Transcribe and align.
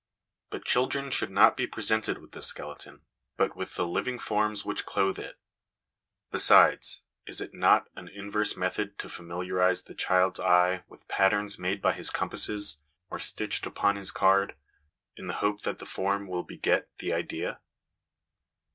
But 0.49 0.65
children 0.65 1.11
should 1.11 1.29
not 1.29 1.55
be 1.55 1.67
presented 1.67 2.17
with 2.17 2.31
the 2.31 2.41
skeleton, 2.41 3.03
but 3.37 3.55
with 3.55 3.75
the 3.75 3.87
living 3.87 4.17
forms 4.17 4.65
which 4.65 4.83
clothe 4.83 5.19
it. 5.19 5.37
Besides, 6.31 7.03
is 7.27 7.39
it 7.39 7.53
not 7.53 7.87
an 7.95 8.07
inverse 8.07 8.57
method 8.57 8.97
to 8.97 9.09
familiarise 9.09 9.83
the 9.83 9.93
child's 9.93 10.39
eye 10.39 10.83
with 10.87 11.07
patterns 11.07 11.59
made 11.59 11.83
by 11.83 11.93
his 11.93 12.09
compasses, 12.09 12.79
or 13.11 13.19
stitched 13.19 13.67
upon 13.67 13.95
his 13.95 14.09
card, 14.09 14.55
in 15.15 15.27
the 15.27 15.35
hope 15.35 15.61
that 15.61 15.77
the 15.77 15.85
form 15.85 16.25
will 16.25 16.41
beget 16.41 16.89
the 16.97 17.13
idea 17.13 17.59